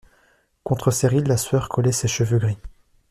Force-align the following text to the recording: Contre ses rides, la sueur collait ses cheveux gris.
Contre 0.63 0.89
ses 0.89 1.05
rides, 1.07 1.27
la 1.27 1.37
sueur 1.37 1.69
collait 1.69 1.91
ses 1.91 2.07
cheveux 2.07 2.39
gris. 2.39 2.57